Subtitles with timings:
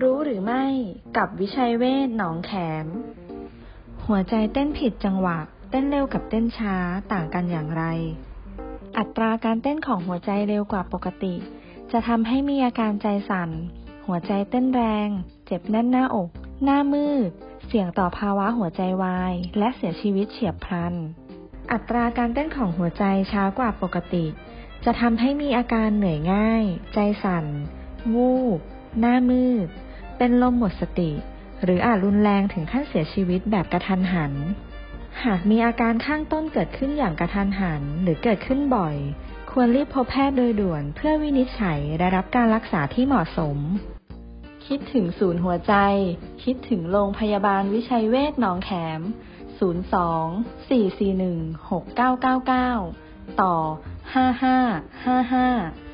[0.00, 0.64] รู้หรือไม่
[1.16, 2.52] กับวิชัยเวชหนองแข
[2.84, 2.86] ม
[4.06, 5.38] หัวใจเต้นผิดจังหวะ
[5.70, 6.76] เต้นเร็วกับเต้นช้า
[7.12, 7.84] ต่างกันอย่างไร
[8.98, 11.34] อัตราการเต้นของหัวใจเร็วกว่าปกติ
[11.92, 13.50] จะทำให้มีอาการใจสั่น
[14.06, 15.08] หัวใจเต้นแรง
[15.46, 16.30] เจ็บแน่นหน้าอก
[16.64, 17.30] หน้ามืด
[17.66, 20.94] เสี่ยงต่อภาวะหัวใจวาย และเสียชีวิตเฉียบพลัน
[21.72, 24.24] อัตราการเต้นของหัวใจช้ากว่าปกติ
[24.84, 26.64] จะทำให้มีอาการเหนื่อยง่าย
[26.94, 27.44] ใจสั่น
[28.14, 28.60] วูบ
[29.00, 29.66] หน้ามืด
[30.18, 31.12] เป็นลมหมดสติ
[31.64, 34.32] หรืออาจรุนแรงถึงขั้นเสียชีวิตแบบกระทันหัน
[35.24, 38.96] หากมีอาการข้างต้นเกิดขึ้นอย่างกระทันหันหรือเกิดขึ้นบ่อย
[39.50, 43.58] ควรรีบพบแพทย์โดยด่วนเพื่อวินิจฉัยและรับการรักษาที่เหมาะสม
[44.66, 45.74] คิดถึงศูนย์หัวใจ
[46.44, 49.62] คิดถึงโรงพยาบาลวิชัยเวชหนองแขม 02
[50.68, 51.70] 441
[52.68, 53.54] 6999 ต่อ
[54.14, 55.87] 5555